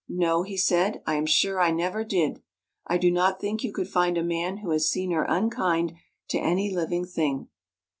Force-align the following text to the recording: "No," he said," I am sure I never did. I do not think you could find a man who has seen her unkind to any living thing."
"No," 0.25 0.41
he 0.41 0.57
said," 0.57 0.99
I 1.05 1.13
am 1.13 1.27
sure 1.27 1.59
I 1.61 1.69
never 1.69 2.03
did. 2.03 2.41
I 2.87 2.97
do 2.97 3.11
not 3.11 3.39
think 3.39 3.63
you 3.63 3.71
could 3.71 3.87
find 3.87 4.17
a 4.17 4.23
man 4.23 4.57
who 4.57 4.71
has 4.71 4.89
seen 4.89 5.11
her 5.11 5.27
unkind 5.29 5.93
to 6.29 6.39
any 6.39 6.73
living 6.73 7.05
thing." 7.05 7.49